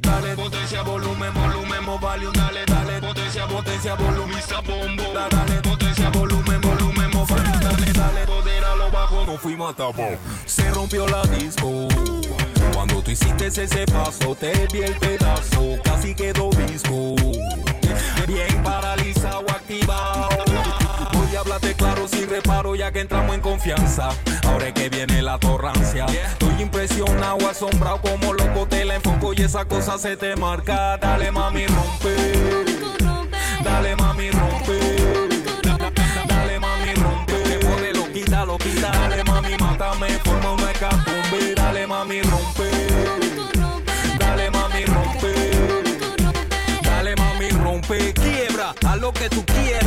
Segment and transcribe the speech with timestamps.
[0.00, 5.12] Dale potencia, volumen, volumen, volumen, dale, dale potencia, potencia, volumen, bombo.
[5.12, 9.26] Dale potencia, volumen, volumen, volumen, dale, dale poder a lo bajo.
[9.26, 9.90] No fuimos a.
[10.46, 11.88] Se rompió la disco.
[12.72, 17.16] Cuando tú hiciste ese paso, te vi el pedazo, casi quedó visco.
[18.28, 20.28] Bien paralizado, activado.
[21.34, 24.10] Voy a hablarte claro sin reparo, ya que entramos en confianza.
[24.46, 26.06] Ahora es que viene la torrancia.
[26.06, 30.96] Estoy impresionado, asombrado, como loco te la enfoco y esa cosa se te marca.
[30.96, 32.14] Dale mami, rompe.
[33.64, 34.78] Dale mami, rompe.
[36.28, 37.32] Dale mami, rompe.
[37.32, 38.92] Te lo quita, lo quita.
[38.92, 41.54] Dale mami, mátame, forma una hecatombe.
[41.56, 42.70] Dale mami, rompe.
[44.20, 45.34] Dale mami, rompe.
[46.80, 48.14] Dale mami, rompe.
[48.14, 49.83] Quiebra a lo que tú quieras.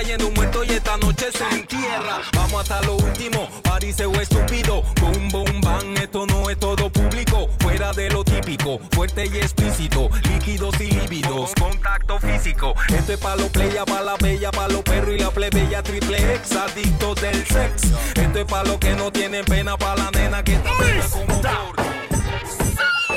[0.00, 2.22] Trayendo un muerto y esta noche se entierra.
[2.32, 3.46] Vamos hasta lo último.
[3.62, 4.82] Pariseo estúpido.
[4.98, 5.98] Boom, boom, bang.
[5.98, 7.50] Esto no es todo público.
[7.58, 8.80] Fuera de lo típico.
[8.92, 10.08] Fuerte y explícito.
[10.30, 11.52] Líquidos y lívidos.
[11.60, 12.74] Contacto físico.
[12.88, 16.34] Esto es pa' lo playa, pa' la bella, pa' los perros y la plebeya triple
[16.36, 16.56] X.
[16.56, 17.82] Adictos del sex.
[18.14, 21.40] Esto es pa' lo que no tienen pena, pa' la nena que está bella como
[21.42, 21.76] flor.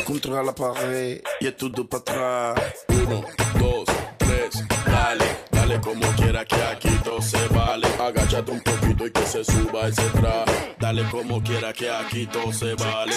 [0.03, 2.75] Contra la pared y es todo para atrás.
[2.89, 3.23] Uno,
[3.57, 3.85] dos,
[4.17, 5.37] tres, dale,
[5.73, 7.87] dale como quiera que aquí todo se vale.
[7.99, 10.75] Agáchate un poquito y que se suba ese traje.
[10.79, 13.13] Dale como quiera que aquí todo se vale.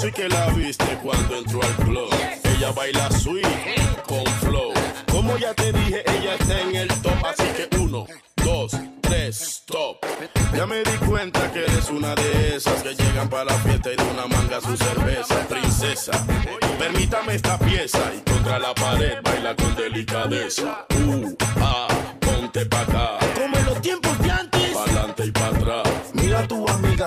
[0.00, 2.10] Sí que la viste cuando entró al club.
[2.56, 3.46] Ella baila sweet
[4.06, 4.72] con flow.
[5.10, 7.24] Como ya te dije, ella está en el top.
[7.24, 8.06] Así que uno,
[8.44, 10.04] dos, tres, stop.
[10.56, 13.96] Ya me di cuenta que eres una de esas que llegan para la fiesta y
[13.96, 16.12] de una manga su cerveza, princesa.
[16.78, 20.86] Permítame esta pieza y contra la pared baila con delicadeza.
[21.06, 21.36] Uh,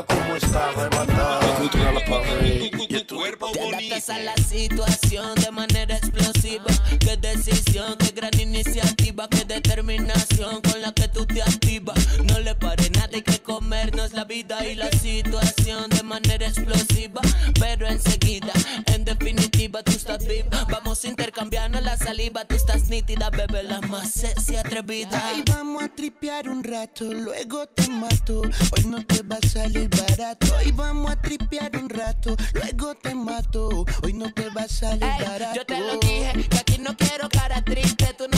[0.06, 1.56] tu amiga cómo está arrebatada.
[1.58, 3.78] Contra la pared y todo Cuerpo Te bonito.
[3.78, 6.66] adaptas a la situación de manera explosiva.
[7.00, 11.98] Qué decisión, qué gran iniciativa, qué determinación con la que tú te activas.
[12.24, 17.22] No le pare nada, hay que comernos la vida y la situación de manera explosiva.
[17.60, 18.54] Pero enseguida,
[20.14, 20.66] estás viva.
[20.70, 25.22] Vamos intercambiando la saliva, tú estás nítida, bebé, la más sexy atrevida.
[25.26, 28.42] Ay, vamos a tripear un rato, luego te mato.
[28.42, 30.48] Hoy no te va a salir barato.
[30.58, 33.86] Ay, vamos a tripear un rato, luego te mato.
[34.04, 35.56] Hoy no te va a salir Ey, barato.
[35.56, 38.38] yo te lo dije, que aquí no quiero cara triste, tú no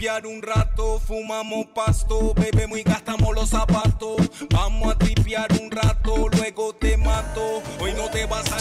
[0.00, 4.30] tripear un rato, fumamos pasto, bebemos y gastamos los zapatos.
[4.48, 7.62] Vamos a tripear un rato, luego te mato.
[7.78, 8.56] Hoy no te vas a.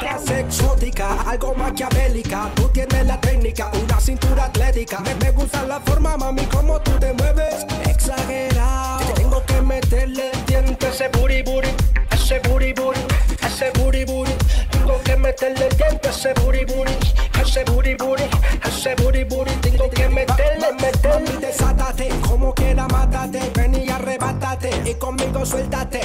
[0.00, 2.50] Clase exótica, algo maquiavélica.
[2.56, 4.98] Tú tienes la técnica, una cintura atlética.
[4.98, 7.64] Me, me gusta la forma, mami, como tú te mueves.
[7.88, 9.14] Exagerado.
[9.14, 11.68] Tengo que meterle el diente a ese booty booty,
[12.10, 13.00] ese booty booty,
[13.46, 14.32] ese booty booty.
[14.72, 16.92] Tengo que meterle el diente a ese booty booty,
[17.40, 18.24] ese booty booty,
[18.66, 19.61] ese booty booty.
[24.84, 26.00] Y conmigo suéltate,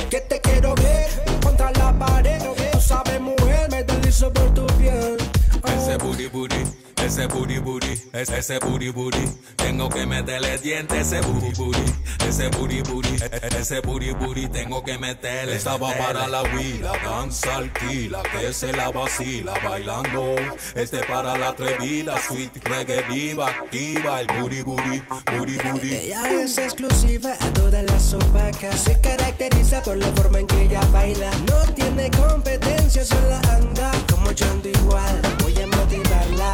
[8.26, 9.26] booty, ese, booty booty.
[9.56, 11.94] Tengo que meterle dientes, ese booty booty,
[12.28, 14.48] ese booty booty, e- e- ese booty booty.
[14.48, 15.56] Tengo que meterle.
[15.56, 20.36] Estaba para la huila, danza alquila, que se la vacila bailando.
[20.76, 25.02] Este para la atrevida, sweet reggae viva, activa el booty booty,
[25.38, 25.96] booty booty.
[25.96, 28.80] Ella es exclusiva a todas las opacas.
[28.84, 31.30] Se caracteriza por la forma en que ella baila.
[31.50, 35.22] No tiene competencia, sola anda como John igual.
[35.44, 36.54] Voy a motivarla.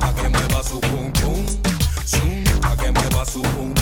[0.00, 1.46] A que mueva su pum pum,
[2.04, 2.44] zoom.
[2.62, 3.75] A que mueva su pum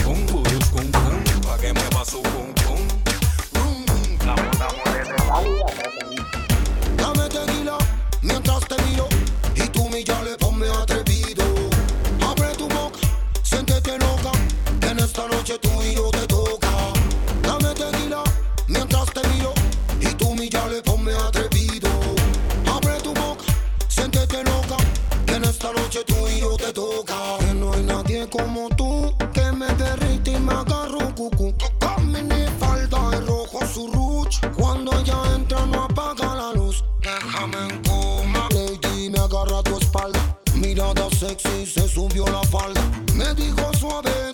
[41.15, 42.81] sexy se subió la falda.
[43.13, 44.24] Me dijo suave,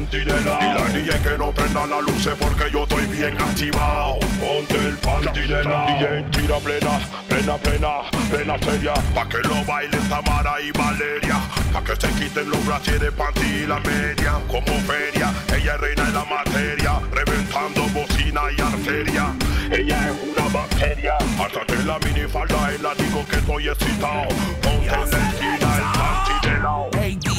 [0.00, 4.18] Lado Y la DJ que no prenda la luz porque yo estoy bien activado.
[4.40, 7.88] Ponte el panty de lado DJ tira plena, plena, plena,
[8.30, 8.94] plena seria.
[9.14, 11.38] Pa' que lo bailen Tamara y Valeria.
[11.72, 14.40] Pa' que se quiten los de panty y la media.
[14.48, 16.92] Como feria, ella es reina de la materia.
[17.12, 19.34] Reventando bocina y arteria.
[19.70, 21.18] Ella es una bacteria.
[21.38, 24.28] Hasta la minifalda y la digo que estoy excitado.
[24.62, 27.29] Ponte en la esquina el panty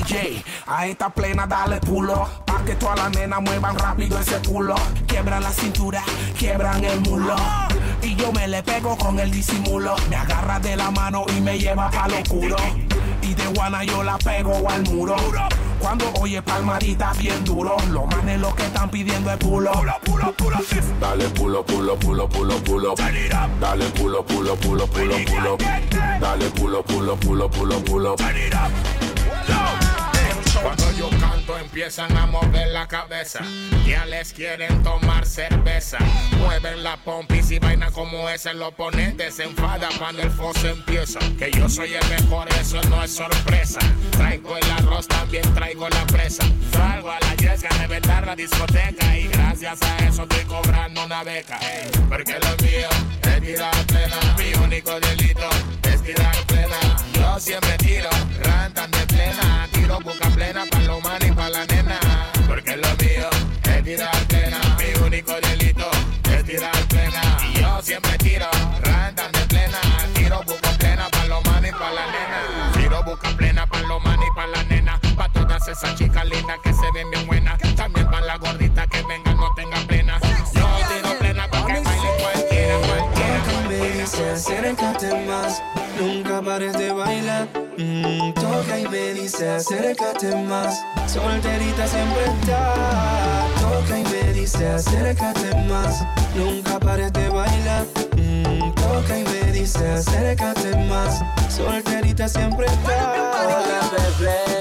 [0.68, 4.76] a esta plena dale pulo Pa' que todas las nenas muevan rápido ese culo
[5.08, 6.04] Quiebran la cintura,
[6.38, 7.36] quiebran el mulo
[8.04, 9.96] y yo me le pego con el disimulo.
[10.10, 12.56] Me agarra de la mano y me lleva pa' lo oscuro.
[13.22, 15.16] Y de guana yo la pego al muro.
[15.80, 19.72] Cuando oye palmadita bien duro, los manes lo que están pidiendo es pulo.
[21.00, 22.96] Dale pulo, pulo, pulo, pulo, pulo.
[23.60, 25.58] Dale pulo, pulo, pulo, pulo, pulo.
[26.20, 28.16] Dale pulo, pulo, pulo, pulo, pulo.
[30.62, 31.21] Cuando yo canto
[31.62, 33.40] empiezan a mover la cabeza.
[33.86, 35.98] Ya les quieren tomar cerveza.
[36.40, 38.52] Mueven la pompis y vaina como esa.
[38.52, 41.20] El oponente se enfada cuando el foso empieza.
[41.38, 43.80] Que yo soy el mejor, eso no es sorpresa.
[44.12, 46.44] Traigo el arroz, también traigo la presa.
[46.72, 49.18] Salgo a la yesca, reventar la discoteca.
[49.18, 51.60] Y gracias a eso estoy cobrando una beca.
[52.10, 52.90] porque lo mío
[53.24, 54.18] es tirar plena.
[54.38, 55.50] Mi único delito
[55.84, 56.78] es tirar plena.
[57.14, 58.10] Yo siempre tiro,
[58.44, 59.68] rantan de plena.
[59.72, 62.00] Tiro boca plena pa' los manes y pa' la nena.
[62.48, 63.30] Porque lo mío
[63.64, 64.60] es tirar plena.
[64.78, 65.90] Mi único delito
[66.32, 67.22] es tirar plena.
[67.54, 68.48] Y yo siempre tiro,
[68.82, 69.80] randan de plena.
[70.14, 72.72] Tiro busca plena pa' los manes y pa' la nena.
[72.74, 75.00] Tiro busca plena pa' los manes y pa' la nena.
[75.16, 77.60] Pa' todas esas chicas lindas que se ven bien buenas.
[77.76, 79.31] También pa' la gordita que vengan,
[84.22, 84.70] cualquiera.
[84.72, 85.62] acércate más,
[86.00, 90.84] nunca pares de bailar Mm, toca y me dice acércate más.
[91.08, 93.48] Solterita siempre está.
[93.60, 96.06] Toca y me dice acércate más.
[96.36, 97.86] Nunca pares de bailar.
[99.62, 101.22] Dice acércate más.
[101.50, 103.32] Solterita siempre está.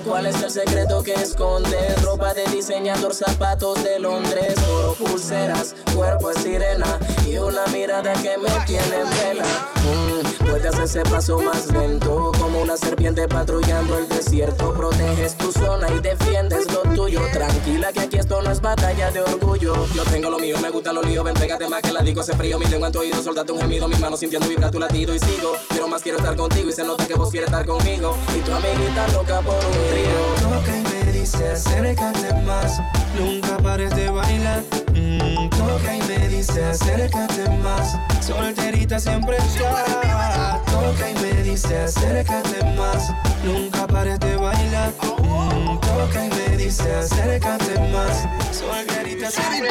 [0.05, 2.03] ¿cuál es el secreto que escondes?
[2.03, 8.37] Ropa de diseñador, zapatos de Londres, oro, pulseras, cuerpo es sirena y una mirada que
[8.37, 9.45] me tiene en vela.
[9.85, 14.75] Mm, puedes ese paso más lento como una serpiente patrullando el desierto.
[14.75, 17.21] Proteges tu zona y defiendes lo tuyo.
[17.33, 19.87] Tranquila que aquí esto no es batalla de orgullo.
[19.95, 21.23] Yo tengo lo mío, me gusta lo lío.
[21.23, 22.59] Ven, pégate más que la digo, se frío.
[22.59, 23.89] Mi lengua en tu oído, un gemido.
[23.89, 25.53] Mi mano sintiendo vibrar tu latido y sigo.
[25.69, 28.17] Quiero más, quiero estar contigo y se nota que vos quieres estar conmigo.
[28.37, 30.57] Y tu amiguita loca por un trío.
[30.59, 32.81] Toca y me dice acércate más.
[33.19, 34.63] Nunca pares de bailar.
[34.95, 37.97] Mm, toca y me dice acércate más.
[38.31, 40.63] Solterita siempre está.
[40.67, 43.13] Toca y me dice acércate más.
[43.45, 44.93] Nunca pares de bailar.
[45.03, 48.29] Mm, toca y me dice acércate más.
[48.53, 49.69] Solterita siempre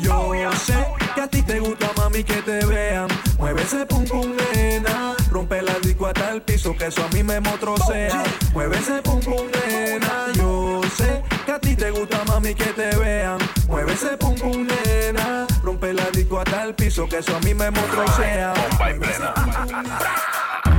[0.00, 0.74] Yo sé
[1.14, 3.08] que a ti te gusta, mami, que te vean.
[3.38, 5.14] Mueve ese pum pum, nena.
[5.30, 8.22] Rompe la disco hasta el piso, que eso a mí me motrocea.
[8.54, 10.32] Mueve ese pum pum, nena.
[10.34, 13.38] Yo sé que a ti te gusta, mami, que te vean.
[13.68, 15.46] Mueve ese pum pum, nena.
[15.66, 18.54] Rompe la disco hasta el piso, que eso a mí me motrocea.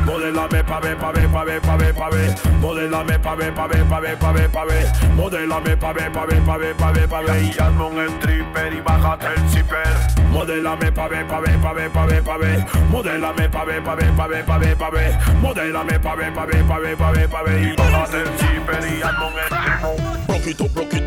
[0.06, 2.36] Modelame pa' ver, pa' ver, pa' ver, pa' ver, pa' ver.
[2.62, 4.88] Modelame pa' ver, pa' ver, pa' ver, pa' ver, pa' ver.
[5.14, 7.44] Modelame pa' ver, pa' ver, pa' ver, pa' ver, pa' ver.
[7.44, 9.88] Y hazme un stripper y bájate el zipper.
[10.32, 12.66] Modelame pa' ver, pa' ver, pa' ver, pa' ver, pa' ver.
[12.90, 15.18] Modelame pa' ver, pa' ver, pa' ver, pa' ver, pa' ver.
[15.42, 17.62] Modelame pa' ver, pa' ver, pa' ver, pa' ver, pa' ver.
[17.62, 20.28] Y bájate el zipper y hazme un stripper.
[20.28, 21.07] Broquito, broquito,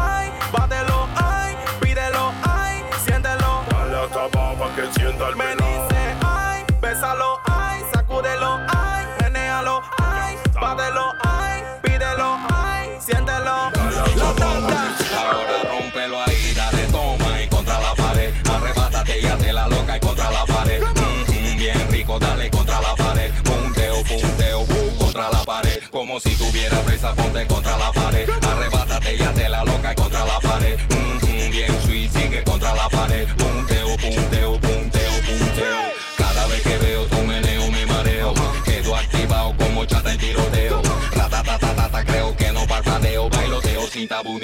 [4.93, 5.60] siento al menos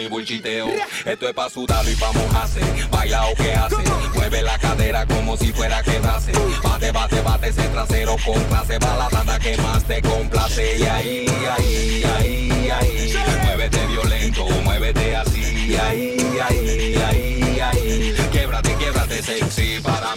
[0.08, 0.82] el.
[1.06, 2.60] Esto es pa' sudarlo y pa' mojarse.
[2.90, 3.76] Baila o que hace.
[4.14, 6.32] Mueve la cadera como si fuera que nace.
[6.64, 8.78] Bate, bate, bate ese trasero con clase.
[8.80, 10.78] Va la tanda que más te complace.
[10.78, 11.26] Y ahí,
[11.58, 13.14] ahí, ahí, ahí.
[13.44, 15.76] Muévete violento, muévete así.
[15.76, 18.16] Ahí, ahí, ahí, ahí.
[18.32, 20.17] Québrate, québrate sexy para mí.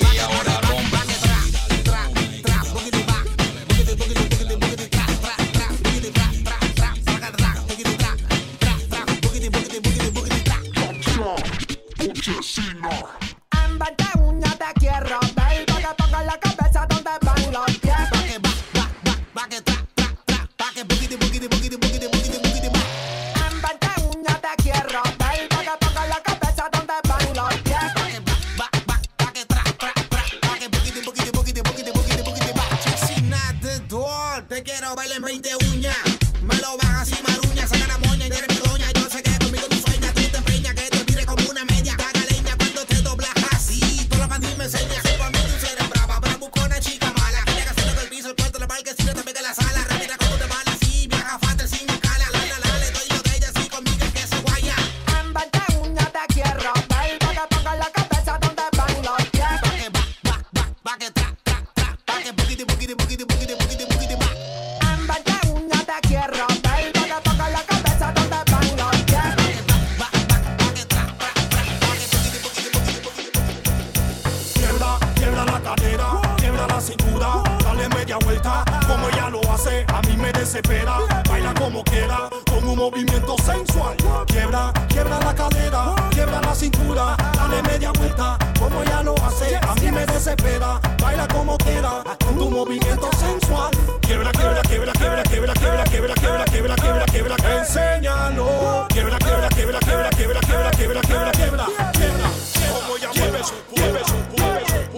[96.60, 98.86] quiebra, quiebra, quiebra, enséñalo.
[98.88, 101.66] Quiebra, quiebra, quiebra, quiebra, quiebra, quiebra, quiebra, quiebra, quiebra, quiebra.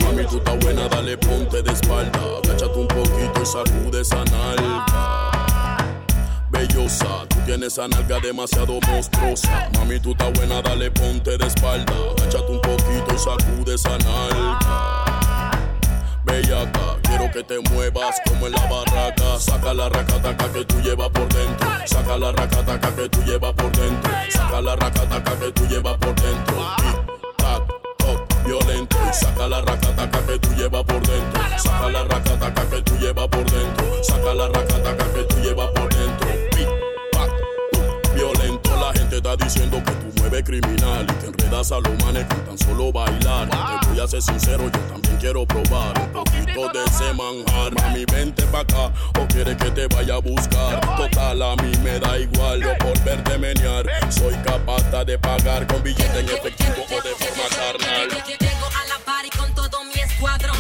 [0.01, 2.19] Mami, tú estás buena, dale ponte de espalda.
[2.45, 5.77] Agáchate un poquito y sacude esa nalga.
[6.51, 9.69] Bellosa, tú tienes esa nalga demasiado monstruosa.
[9.75, 11.93] Mami, tú estás buena, dale ponte de espalda.
[12.19, 15.22] Agáchate un poquito y sacude esa nalga
[16.33, 19.39] Quiero que te muevas como en la barraca.
[19.39, 21.69] Saca la racataca que tú llevas por dentro.
[21.85, 24.11] Saca la racataca que tú llevas por dentro.
[24.31, 26.55] Saca la racataca que tú llevas por dentro.
[26.79, 28.97] Tic, tac, violento.
[29.13, 31.43] Saca la racataca que tú llevas por dentro.
[31.59, 34.03] Saca la racataca que tú llevas por dentro.
[34.03, 36.42] Saca la racataca que tú llevas por dentro
[39.13, 42.59] te está diciendo que tú mueves criminal y te enredas a los manes con tan
[42.59, 43.47] solo bailar.
[43.47, 43.81] Wow.
[43.81, 47.75] Te voy a ser sincero, yo también quiero probar un poquito de ese manjar.
[47.75, 48.91] Mami, vente pa' acá
[49.21, 50.81] o quieres que te vaya a buscar.
[50.97, 53.85] Total, a mí me da igual, yo por verte menear.
[54.09, 58.09] Soy capaz de pagar con billete en efectivo o de forma carnal.
[58.09, 60.57] Llego a la party con todo mi escuadrón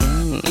[0.00, 0.04] う
[0.36, 0.42] ん。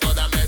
[0.00, 0.39] toda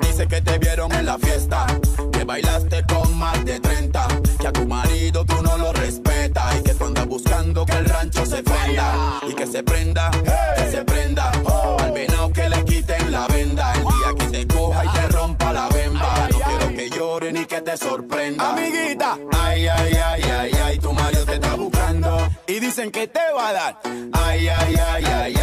[0.00, 1.66] Dice que te vieron en la fiesta,
[2.12, 4.06] que bailaste con más de 30,
[4.40, 7.84] que a tu marido tú no lo respetas y que tú andas buscando que el
[7.84, 10.10] rancho se prenda y que se prenda,
[10.56, 11.30] que se prenda.
[11.78, 15.52] Al venado que le quiten la venda el día que te coja y te rompa
[15.52, 16.28] la bemba.
[16.30, 18.50] No quiero que llore ni que te sorprenda.
[18.50, 23.32] Amiguita, ay, ay, ay, ay, ay, tu marido te está buscando y dicen que te
[23.36, 23.80] va a dar.
[24.12, 25.41] Ay, ay, ay, ay, ay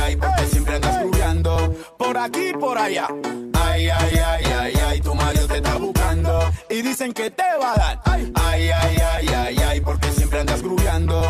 [2.20, 3.08] aquí por allá.
[3.54, 6.52] Ay, ay, ay, ay, ay, tu Mario te está buscando.
[6.70, 8.02] Y dicen que te va a dar.
[8.06, 11.22] Ay, ay, ay, ay, ay, porque siempre andas grubeando.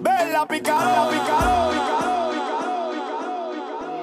[0.00, 2.19] Ven la picada, la picada, picada.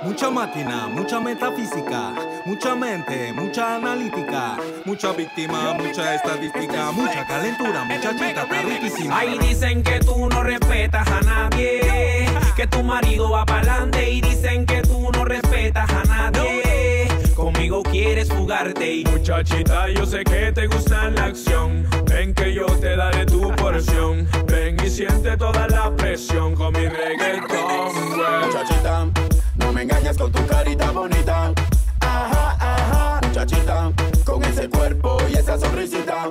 [0.08, 2.14] Mucha máquina, mucha metafísica,
[2.46, 9.20] mucha mente, mucha analítica, mucha víctima, mucha estadística, mucha calentura, mucha chita, riquísima.
[9.20, 14.66] Ahí dicen que tú no respetas a nadie, que tu marido va pa'lante y dicen
[14.66, 17.10] que tú no respetas a nadie.
[17.36, 21.86] Conmigo quieres jugarte y muchachita, yo sé que te gusta la acción.
[22.06, 24.26] Ven que yo te daré tu porción.
[24.46, 27.92] Ven y siente toda la presión con mi reggaetón.
[28.46, 29.08] Muchachita
[29.68, 31.52] no me engañes con tu carita bonita.
[32.00, 33.92] Ajá, ajá, muchachita.
[34.24, 36.30] Con ese cuerpo y esa sonrisita.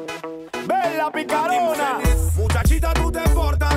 [0.66, 1.98] ¡Ven la picarona!
[2.34, 3.75] Muchachita, tú te portas.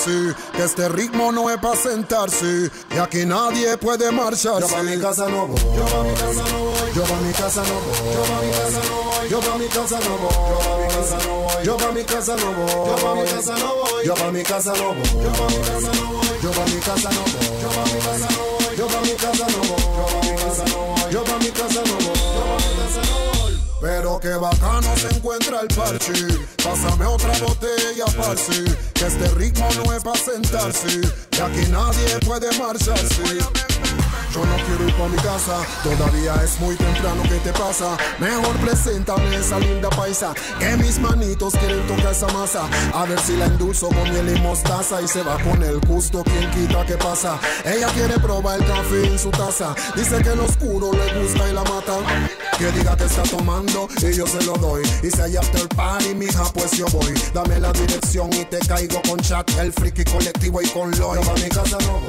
[0.00, 0.34] Parce.
[0.56, 2.70] Que este ritmo no es para sentarse.
[2.94, 4.60] Y aquí nadie puede marcharse.
[4.60, 5.60] Yo pa' mi casa no voy.
[5.60, 6.94] Yo pa' mi casa no voy.
[6.94, 7.60] Yo pa' mi casa
[8.88, 9.28] no voy.
[9.28, 10.30] Yo pa' mi casa no voy.
[10.30, 11.64] Yo pa' mi casa no voy.
[11.64, 12.94] Yo pa' mi casa no voy.
[12.94, 14.04] Yo pa' mi casa no voy.
[14.04, 15.04] Yo pa' mi casa no voy.
[15.24, 16.40] Yo pa' mi casa no voy.
[16.42, 17.60] Yo pa' mi casa no voy.
[17.62, 18.09] Yo pa' mi casa no voy.
[23.80, 26.12] Pero qué bacano se encuentra el parche.
[26.62, 28.64] Pásame otra botella, parce.
[28.94, 31.00] Que este ritmo no es para sentarse.
[31.32, 33.22] Y aquí nadie puede marcharse.
[34.32, 37.96] Yo no quiero ir pa' mi casa, todavía es muy temprano, ¿qué te pasa?
[38.20, 42.62] Mejor preséntame esa linda paisa, que mis manitos quieren tocar esa masa.
[42.94, 46.22] A ver si la endulzo con miel y mostaza y se va con el gusto,
[46.22, 47.40] quien quita que pasa.
[47.64, 51.52] Ella quiere probar el café en su taza, dice que lo oscuro le gusta y
[51.52, 51.94] la mata.
[52.60, 54.82] Que diga que está tomando y yo se lo doy.
[55.02, 57.14] Y si hay after party, mija, pues yo voy.
[57.32, 61.20] Dame la dirección y te caigo con chat, el friki colectivo y con Loy.
[61.24, 62.00] Yo mi casa no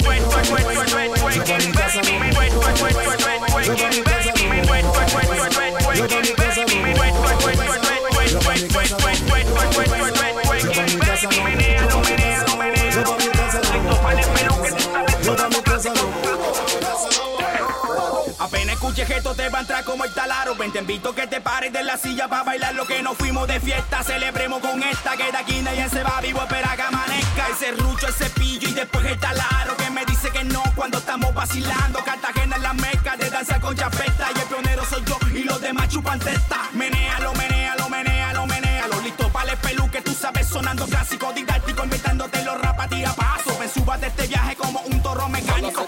[19.10, 20.56] esto te va a entrar como el talaro.
[20.56, 23.48] Ven te invito que te pares de la silla para bailar lo que nos fuimos
[23.48, 24.04] de fiesta.
[24.04, 27.48] Celebremos con esta que de aquí nadie se va vivo espera que amanezca.
[27.50, 31.34] Ese rucho, ese pillo y después el talaro Que me dice que no cuando estamos
[31.34, 32.04] vacilando.
[32.04, 35.60] Cartagena es la meca de danza con chapeta Y el pionero soy yo y los
[35.62, 36.51] demás chupan testa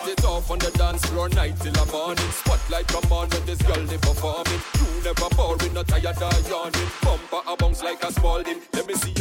[0.03, 2.31] set it off on the dance floor night till the morning.
[2.31, 4.61] Spotlight come on when this girl they performing.
[4.75, 6.89] You never boring, not tired or yawning.
[7.03, 8.61] Bumper a bounce like a Spalding.
[8.73, 9.12] Let me see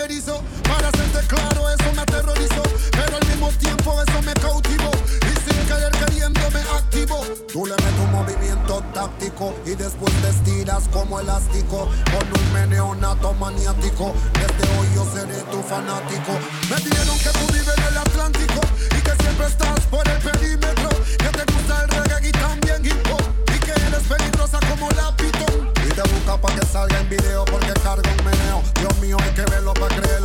[0.00, 2.62] Para hacerte claro eso me aterrorizó.
[2.90, 4.90] Pero al mismo tiempo eso me cautivó.
[4.94, 7.22] Y sin querer queriendo me activó.
[7.52, 11.90] Tú le metes un movimiento táctico y después te estiras como elástico.
[12.10, 14.14] Con un meneo nato maniático.
[14.32, 16.32] Desde hoy yo seré tu fanático.
[16.70, 18.60] Me dijeron que tú vives en el Atlántico
[18.96, 20.88] y que siempre estás por el perímetro.
[21.18, 23.22] Que te gusta el reggae y también hip hop.
[23.54, 25.79] Y que eres peligrosa como la pitón.
[25.90, 28.62] Y te busca pa' que salga en video porque carga un meneo.
[28.78, 30.20] Dios mío, hay que verlo pa' creer.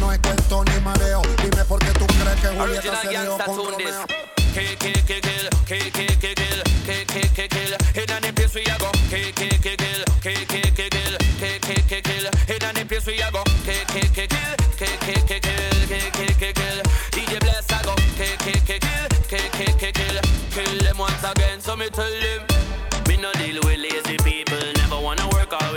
[0.00, 1.22] movimiento ni mareo.
[1.42, 4.06] Dime por qué tú crees que Julieta se dio con Romeo.
[4.54, 8.02] Kill, kill, kill, kill, kill, kill, kill, kill, kill, kill, kill, kill.
[8.02, 8.90] In any place we a go.
[9.10, 12.26] Kill, kill, kill, kill, kill, kill, kill, kill, kill, kill, kill, kill.
[12.48, 13.42] In any place we a go.
[13.64, 16.78] Kill, kill, kill, kill, kill, kill, kill, kill, kill, kill, kill, kill.
[17.14, 17.94] DJ Bless a go.
[18.18, 20.16] Kill, kill, kill, kill, kill, kill, kill, kill.
[20.50, 22.12] Kill them once again, so me tell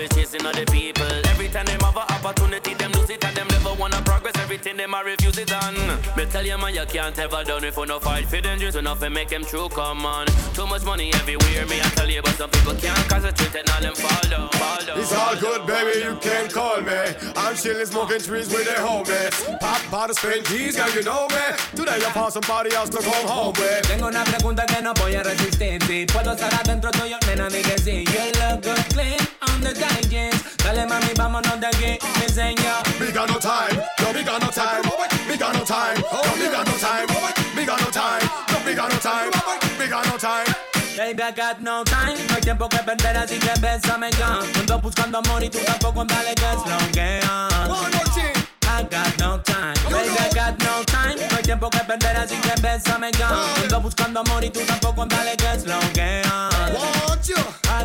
[0.04, 1.08] always chasing other people.
[1.32, 2.63] Every time them have a opportunity,
[4.54, 5.74] Everything them I refuse it on.
[6.16, 8.76] Me tell you man, you can't ever done if you no fight for them dreams
[8.76, 9.68] enough and make them true.
[9.68, 11.66] Come on, too much money everywhere.
[11.66, 14.86] Me I tell you, but some people can't concentrate and all them fall down, fall
[14.86, 15.00] down.
[15.00, 16.94] It's all good, baby, you can call me.
[17.36, 19.60] I'm chilling, smoking trees with the homies.
[19.60, 21.46] Pop bottles, spin G's, girl, you know me.
[21.74, 23.88] Today I found somebody else to come home with.
[23.88, 25.82] Tengo una pregunta que no voy a resistir.
[25.88, 28.06] Si puedo estar adentro tuyo, nena, di que sí.
[28.06, 30.58] You look good, clean on the tight jeans.
[30.58, 31.98] Dale, mami, vámonos de aquí.
[32.20, 32.84] Me enseña.
[33.00, 34.82] Me got no time, no, me got no time.
[35.28, 37.08] Me got no time, no, me got no time.
[37.56, 39.32] Me got no time, no, me got no time.
[39.80, 40.74] Me got no time.
[40.96, 42.18] Baby, I got no time.
[42.30, 44.40] No hay tiempo que perder, así que bésame ya.
[44.60, 47.20] Ando buscando amor y tú tampoco dale que es lo que
[48.66, 51.16] I got no time, baby, I got no time.
[51.30, 53.30] No hay tiempo que perder, así que bésame ya.
[53.64, 56.53] Ando buscando amor y tú tampoco dale que es lo que I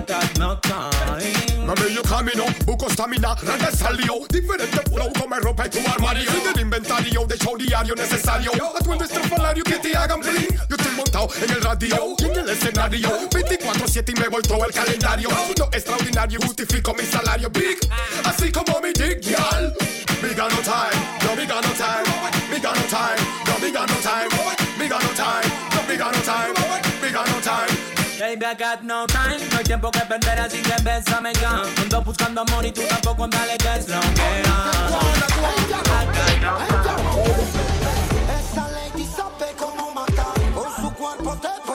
[0.08, 1.66] got no time.
[1.66, 6.40] Mami, yo camino, busco stamina, rata salió Diferente flow, come ropa y tu armario Soy
[6.40, 11.28] del inventario, de show diario necesario Atuendo estrafalario que te hagan bling Yo estoy montado
[11.42, 12.16] en el radio.
[12.18, 13.28] Y en el escenario.
[13.28, 15.28] 24-7 y me voy todo el calendario.
[15.58, 17.50] Lo extraordinario justifico mi salario.
[17.50, 17.78] Big
[18.24, 19.74] Así como mi dick, y'all
[20.22, 22.07] Me got no time, no me got no time
[28.28, 29.40] Baby, I got no time.
[29.50, 31.62] No hay tiempo que perder, así que bésame ya.
[31.80, 34.42] Ando buscando amor y tú tampoco dale que es lo que
[38.38, 40.34] Esa lady sabe cómo matar.
[40.52, 41.67] Con su cuerpo te